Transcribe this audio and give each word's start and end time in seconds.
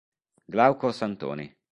Glauco 0.49 0.89
Santoni 0.89 1.45